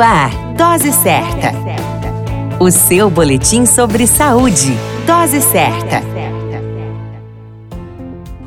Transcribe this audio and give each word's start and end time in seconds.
Ar, 0.00 0.30
Dose 0.56 0.92
Certa. 0.92 1.52
O 2.58 2.70
seu 2.70 3.10
boletim 3.10 3.66
sobre 3.66 4.06
saúde. 4.06 4.74
Dose 5.06 5.42
Certa. 5.42 6.02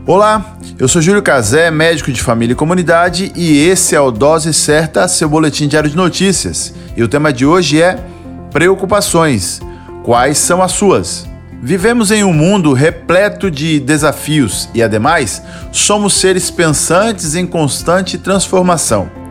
Olá, 0.08 0.58
eu 0.80 0.88
sou 0.88 1.00
Júlio 1.00 1.22
Cazé, 1.22 1.70
médico 1.70 2.12
de 2.12 2.24
família 2.24 2.54
e 2.54 2.56
comunidade, 2.56 3.32
e 3.36 3.68
esse 3.68 3.96
é 3.96 4.02
o 4.02 4.10
Dose 4.10 4.52
Certa, 4.52 5.08
seu 5.08 5.30
boletim 5.30 5.68
diário 5.68 5.90
de 5.90 5.96
notícias. 5.96 6.74
E 6.98 7.04
o 7.04 7.08
tema 7.08 7.32
de 7.32 7.46
hoje 7.46 7.80
é 7.80 8.04
preocupações. 8.52 9.62
Quais 10.04 10.40
são 10.40 10.60
as 10.60 10.72
suas? 10.72 11.28
Vivemos 11.62 12.10
em 12.10 12.24
um 12.24 12.34
mundo 12.34 12.74
repleto 12.74 13.52
de 13.52 13.80
desafios 13.80 14.70
e, 14.74 14.82
ademais, 14.82 15.42
somos 15.72 16.16
seres 16.16 16.50
pensantes 16.50 17.36
em 17.36 17.46
constante 17.46 18.18
transformação. 18.18 19.23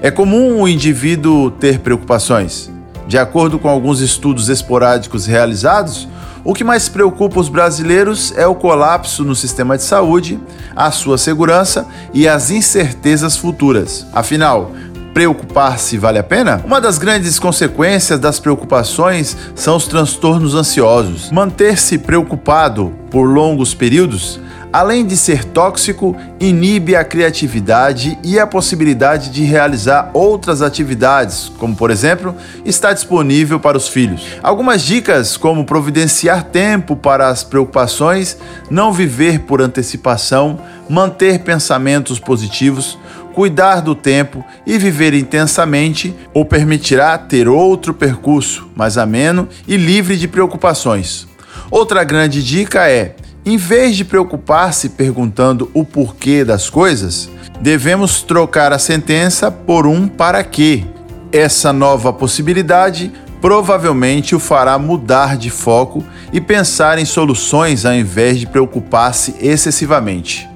É 0.00 0.10
comum 0.10 0.60
o 0.60 0.68
indivíduo 0.68 1.50
ter 1.50 1.80
preocupações. 1.80 2.70
De 3.08 3.18
acordo 3.18 3.58
com 3.58 3.68
alguns 3.68 4.00
estudos 4.00 4.48
esporádicos 4.48 5.26
realizados, 5.26 6.06
o 6.44 6.54
que 6.54 6.62
mais 6.62 6.88
preocupa 6.88 7.40
os 7.40 7.48
brasileiros 7.48 8.32
é 8.36 8.46
o 8.46 8.54
colapso 8.54 9.24
no 9.24 9.34
sistema 9.34 9.76
de 9.76 9.82
saúde, 9.82 10.38
a 10.76 10.90
sua 10.92 11.18
segurança 11.18 11.86
e 12.14 12.28
as 12.28 12.50
incertezas 12.50 13.36
futuras. 13.36 14.06
Afinal, 14.12 14.70
preocupar-se 15.12 15.98
vale 15.98 16.18
a 16.18 16.22
pena? 16.22 16.62
Uma 16.64 16.80
das 16.80 16.96
grandes 16.96 17.38
consequências 17.40 18.20
das 18.20 18.38
preocupações 18.38 19.36
são 19.56 19.74
os 19.74 19.88
transtornos 19.88 20.54
ansiosos. 20.54 21.30
Manter-se 21.32 21.98
preocupado 21.98 22.92
por 23.10 23.24
longos 23.24 23.74
períodos 23.74 24.38
além 24.72 25.06
de 25.06 25.16
ser 25.16 25.44
tóxico, 25.44 26.16
inibe 26.38 26.94
a 26.94 27.04
criatividade 27.04 28.18
e 28.22 28.38
a 28.38 28.46
possibilidade 28.46 29.30
de 29.30 29.42
realizar 29.42 30.10
outras 30.12 30.62
atividades, 30.62 31.50
como 31.58 31.74
por 31.74 31.90
exemplo, 31.90 32.34
estar 32.64 32.92
disponível 32.92 33.58
para 33.58 33.76
os 33.76 33.88
filhos. 33.88 34.24
Algumas 34.42 34.82
dicas 34.82 35.36
como 35.36 35.64
providenciar 35.64 36.44
tempo 36.44 36.96
para 36.96 37.28
as 37.28 37.42
preocupações, 37.42 38.36
não 38.70 38.92
viver 38.92 39.40
por 39.40 39.60
antecipação, 39.60 40.58
manter 40.88 41.40
pensamentos 41.40 42.18
positivos, 42.18 42.98
cuidar 43.34 43.80
do 43.80 43.94
tempo 43.94 44.44
e 44.66 44.76
viver 44.78 45.14
intensamente 45.14 46.14
ou 46.34 46.44
permitirá 46.44 47.16
ter 47.16 47.48
outro 47.48 47.94
percurso 47.94 48.68
mais 48.74 48.98
ameno 48.98 49.48
e 49.66 49.76
livre 49.76 50.16
de 50.16 50.26
preocupações. 50.26 51.28
Outra 51.70 52.02
grande 52.02 52.42
dica 52.42 52.88
é 52.88 53.14
em 53.48 53.56
vez 53.56 53.96
de 53.96 54.04
preocupar-se 54.04 54.90
perguntando 54.90 55.70
o 55.72 55.82
porquê 55.82 56.44
das 56.44 56.68
coisas, 56.68 57.30
devemos 57.62 58.20
trocar 58.20 58.74
a 58.74 58.78
sentença 58.78 59.50
por 59.50 59.86
um 59.86 60.06
para 60.06 60.44
quê. 60.44 60.84
Essa 61.32 61.72
nova 61.72 62.12
possibilidade 62.12 63.10
provavelmente 63.40 64.34
o 64.34 64.38
fará 64.38 64.78
mudar 64.78 65.38
de 65.38 65.48
foco 65.48 66.04
e 66.30 66.42
pensar 66.42 66.98
em 66.98 67.06
soluções 67.06 67.86
ao 67.86 67.94
invés 67.94 68.38
de 68.38 68.46
preocupar-se 68.46 69.34
excessivamente. 69.40 70.46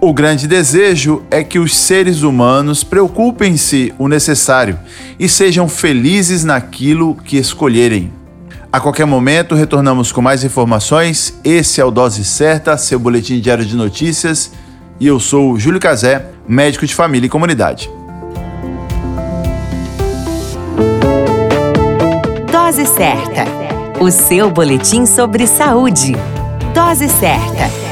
O 0.00 0.12
grande 0.12 0.46
desejo 0.46 1.24
é 1.32 1.42
que 1.42 1.58
os 1.58 1.76
seres 1.76 2.22
humanos 2.22 2.84
preocupem-se 2.84 3.92
o 3.98 4.06
necessário 4.06 4.78
e 5.18 5.28
sejam 5.28 5.68
felizes 5.68 6.44
naquilo 6.44 7.16
que 7.16 7.36
escolherem. 7.36 8.12
A 8.70 8.80
qualquer 8.80 9.06
momento 9.06 9.54
retornamos 9.54 10.12
com 10.12 10.20
mais 10.20 10.44
informações. 10.44 11.38
Esse 11.42 11.80
é 11.80 11.84
o 11.84 11.90
Dose 11.90 12.22
Certa, 12.22 12.76
seu 12.76 12.98
boletim 12.98 13.40
diário 13.40 13.64
de 13.64 13.74
notícias. 13.74 14.52
E 15.00 15.06
eu 15.06 15.18
sou 15.18 15.52
o 15.52 15.58
Júlio 15.58 15.80
Cazé, 15.80 16.26
médico 16.46 16.86
de 16.86 16.94
família 16.94 17.26
e 17.26 17.30
comunidade. 17.30 17.90
Dose 22.52 22.84
Certa, 22.84 23.46
o 24.00 24.10
seu 24.10 24.50
boletim 24.50 25.06
sobre 25.06 25.46
saúde. 25.46 26.12
Dose 26.74 27.08
Certa. 27.08 27.87